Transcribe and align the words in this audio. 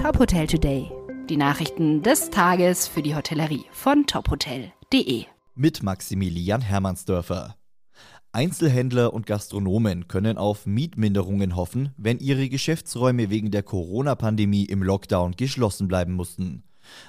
Top 0.00 0.18
Hotel 0.18 0.46
Today. 0.46 0.90
Die 1.28 1.36
Nachrichten 1.36 2.02
des 2.02 2.30
Tages 2.30 2.88
für 2.88 3.02
die 3.02 3.14
Hotellerie 3.14 3.66
von 3.70 4.06
tophotel.de. 4.06 5.24
Mit 5.54 5.82
Maximilian 5.82 6.62
Hermannsdörfer. 6.62 7.56
Einzelhändler 8.32 9.12
und 9.12 9.26
Gastronomen 9.26 10.08
können 10.08 10.38
auf 10.38 10.64
Mietminderungen 10.64 11.54
hoffen, 11.54 11.92
wenn 11.98 12.18
ihre 12.18 12.48
Geschäftsräume 12.48 13.28
wegen 13.28 13.50
der 13.50 13.62
Corona-Pandemie 13.62 14.64
im 14.64 14.82
Lockdown 14.82 15.32
geschlossen 15.32 15.86
bleiben 15.86 16.14
mussten. 16.14 16.62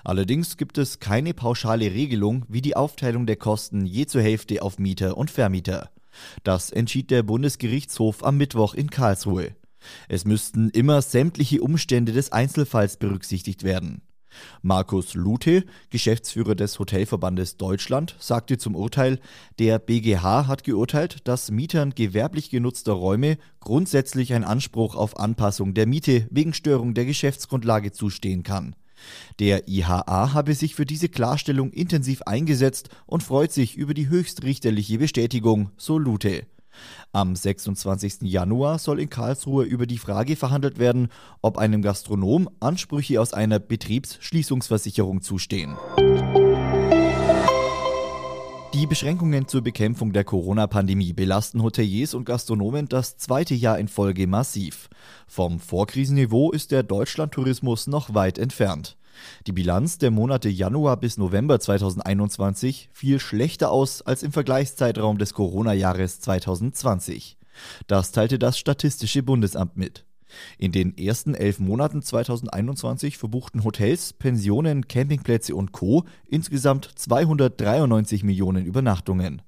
Allerdings 0.03 0.57
gibt 0.57 0.77
es 0.77 0.99
keine 0.99 1.33
pauschale 1.33 1.93
Regelung, 1.93 2.43
wie 2.49 2.61
die 2.61 2.75
Aufteilung 2.75 3.25
der 3.25 3.37
Kosten 3.37 3.85
je 3.85 4.05
zur 4.05 4.21
Hälfte 4.21 4.61
auf 4.61 4.79
Mieter 4.79 5.15
und 5.15 5.31
Vermieter. 5.31 5.91
Das 6.43 6.71
entschied 6.71 7.09
der 7.09 7.23
Bundesgerichtshof 7.23 8.21
am 8.21 8.35
Mittwoch 8.35 8.73
in 8.73 8.89
Karlsruhe. 8.89 9.55
Es 10.07 10.25
müssten 10.25 10.69
immer 10.69 11.01
sämtliche 11.01 11.61
Umstände 11.61 12.11
des 12.11 12.31
Einzelfalls 12.31 12.97
berücksichtigt 12.97 13.63
werden. 13.63 14.01
Markus 14.61 15.13
Lute, 15.13 15.65
Geschäftsführer 15.89 16.55
des 16.55 16.79
Hotelverbandes 16.79 17.57
Deutschland, 17.57 18.15
sagte 18.19 18.57
zum 18.57 18.75
Urteil, 18.75 19.19
der 19.59 19.79
BGH 19.79 20.47
hat 20.47 20.63
geurteilt, 20.63 21.27
dass 21.27 21.51
Mietern 21.51 21.93
gewerblich 21.95 22.49
genutzter 22.49 22.93
Räume 22.93 23.37
grundsätzlich 23.59 24.33
ein 24.33 24.43
Anspruch 24.43 24.95
auf 24.95 25.19
Anpassung 25.19 25.73
der 25.73 25.87
Miete 25.87 26.27
wegen 26.29 26.53
Störung 26.53 26.93
der 26.93 27.05
Geschäftsgrundlage 27.05 27.91
zustehen 27.91 28.43
kann. 28.43 28.75
Der 29.39 29.67
IHA 29.67 30.33
habe 30.33 30.53
sich 30.53 30.75
für 30.75 30.85
diese 30.85 31.09
Klarstellung 31.09 31.71
intensiv 31.71 32.21
eingesetzt 32.23 32.89
und 33.07 33.23
freut 33.23 33.51
sich 33.51 33.75
über 33.75 33.95
die 33.95 34.09
höchstrichterliche 34.09 34.99
Bestätigung, 34.99 35.71
so 35.75 35.97
Lute. 35.97 36.45
Am 37.11 37.35
26. 37.35 38.21
Januar 38.21 38.79
soll 38.79 38.99
in 38.99 39.09
Karlsruhe 39.09 39.65
über 39.65 39.85
die 39.85 39.97
Frage 39.97 40.35
verhandelt 40.35 40.79
werden, 40.79 41.09
ob 41.41 41.57
einem 41.57 41.81
Gastronom 41.81 42.49
Ansprüche 42.59 43.19
aus 43.19 43.33
einer 43.33 43.59
Betriebsschließungsversicherung 43.59 45.21
zustehen. 45.21 45.77
Die 48.73 48.87
Beschränkungen 48.87 49.49
zur 49.49 49.61
Bekämpfung 49.61 50.13
der 50.13 50.23
Corona-Pandemie 50.23 51.11
belasten 51.11 51.61
Hoteliers 51.61 52.13
und 52.13 52.23
Gastronomen 52.23 52.87
das 52.87 53.17
zweite 53.17 53.53
Jahr 53.53 53.77
in 53.77 53.89
Folge 53.89 54.27
massiv. 54.27 54.89
Vom 55.27 55.59
Vorkrisenniveau 55.59 56.51
ist 56.51 56.71
der 56.71 56.81
Deutschlandtourismus 56.81 57.87
noch 57.87 58.13
weit 58.13 58.37
entfernt. 58.37 58.97
Die 59.47 59.51
Bilanz 59.51 59.97
der 59.97 60.11
Monate 60.11 60.49
Januar 60.49 60.97
bis 60.97 61.17
November 61.17 61.59
2021 61.59 62.89
fiel 62.93 63.19
schlechter 63.19 63.71
aus 63.71 64.01
als 64.01 64.23
im 64.23 64.31
Vergleichszeitraum 64.31 65.17
des 65.17 65.33
Corona-Jahres 65.33 66.19
2020. 66.21 67.37
Das 67.87 68.11
teilte 68.11 68.39
das 68.39 68.57
Statistische 68.57 69.23
Bundesamt 69.23 69.77
mit. 69.77 70.05
In 70.57 70.71
den 70.71 70.97
ersten 70.97 71.35
elf 71.35 71.59
Monaten 71.59 72.01
2021 72.01 73.17
verbuchten 73.17 73.63
Hotels, 73.63 74.13
Pensionen, 74.13 74.87
Campingplätze 74.87 75.55
und 75.55 75.71
Co. 75.71 76.05
insgesamt 76.27 76.89
293 76.95 78.23
Millionen 78.23 78.65
Übernachtungen. 78.65 79.41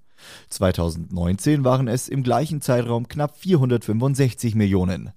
2019 0.49 1.63
waren 1.63 1.87
es 1.87 2.07
im 2.07 2.23
gleichen 2.23 2.61
Zeitraum 2.61 3.07
knapp 3.07 3.37
465 3.37 4.55
Millionen. 4.55 5.11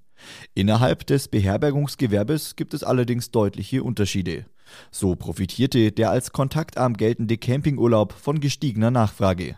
Innerhalb 0.54 1.06
des 1.06 1.28
Beherbergungsgewerbes 1.28 2.56
gibt 2.56 2.74
es 2.74 2.84
allerdings 2.84 3.30
deutliche 3.30 3.82
Unterschiede. 3.82 4.46
So 4.90 5.14
profitierte 5.14 5.92
der 5.92 6.10
als 6.10 6.32
kontaktarm 6.32 6.94
geltende 6.94 7.36
Campingurlaub 7.36 8.12
von 8.12 8.40
gestiegener 8.40 8.90
Nachfrage. 8.90 9.56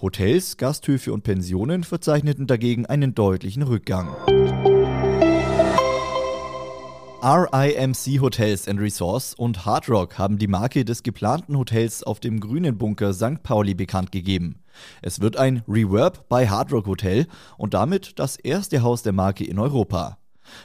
Hotels, 0.00 0.56
Gasthöfe 0.56 1.12
und 1.12 1.22
Pensionen 1.22 1.84
verzeichneten 1.84 2.46
dagegen 2.46 2.86
einen 2.86 3.14
deutlichen 3.14 3.62
Rückgang. 3.62 4.14
RIMC 7.20 8.20
Hotels 8.20 8.68
and 8.68 8.78
Resorts 8.78 9.34
und 9.34 9.66
Hard 9.66 9.88
Rock 9.88 10.18
haben 10.18 10.38
die 10.38 10.46
Marke 10.46 10.84
des 10.84 11.02
geplanten 11.02 11.58
Hotels 11.58 12.04
auf 12.04 12.20
dem 12.20 12.38
grünen 12.38 12.78
Bunker 12.78 13.12
St. 13.12 13.42
Pauli 13.42 13.74
bekannt 13.74 14.12
gegeben. 14.12 14.60
Es 15.02 15.20
wird 15.20 15.36
ein 15.36 15.62
Reverb 15.68 16.28
bei 16.28 16.48
Hard 16.48 16.72
Rock 16.72 16.86
Hotel 16.86 17.26
und 17.56 17.74
damit 17.74 18.18
das 18.18 18.36
erste 18.36 18.82
Haus 18.82 19.02
der 19.02 19.12
Marke 19.12 19.44
in 19.44 19.58
Europa. 19.58 20.18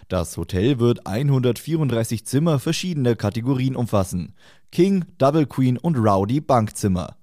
Das 0.07 0.37
Hotel 0.37 0.79
wird 0.79 1.05
134 1.05 2.25
Zimmer 2.25 2.59
verschiedener 2.59 3.15
Kategorien 3.15 3.75
umfassen. 3.75 4.33
King, 4.71 5.05
Double 5.17 5.45
Queen 5.45 5.77
und 5.77 5.97
Rowdy 5.97 6.41
Bankzimmer. 6.41 7.17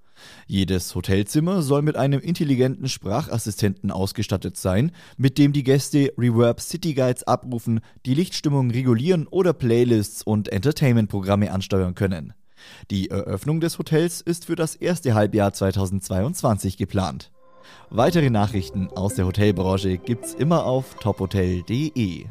Jedes 0.47 0.95
Hotelzimmer 0.95 1.63
soll 1.63 1.83
mit 1.83 1.97
einem 1.97 2.21
intelligenten 2.21 2.89
Sprachassistenten 2.89 3.91
ausgestattet 3.91 4.57
sein, 4.57 4.93
mit 5.17 5.39
dem 5.39 5.53
die 5.53 5.63
Gäste 5.63 6.13
Reverb 6.19 6.61
City 6.61 6.95
Guides 6.95 7.23
abrufen, 7.25 7.81
die 8.05 8.15
Lichtstimmung 8.15 8.71
regulieren 8.71 9.27
oder 9.27 9.53
Playlists 9.53 10.23
und 10.23 10.49
Entertainment-Programme 10.49 11.53
ansteuern 11.53 11.95
können. 11.95 12.35
Die 12.91 13.11
Eröffnung 13.11 13.61
des 13.61 13.79
Hotels 13.79 14.21
ist 14.21 14.47
für 14.47 14.57
das 14.57 14.75
erste 14.75 15.15
Halbjahr 15.15 15.53
2022 15.53 16.77
geplant. 16.77 17.31
Weitere 17.91 18.31
Nachrichten 18.31 18.89
aus 18.89 19.15
der 19.15 19.27
Hotelbranche 19.27 19.99
gibt's 19.99 20.35
immer 20.35 20.65
auf 20.65 20.95
tophotel.de. 20.95 22.27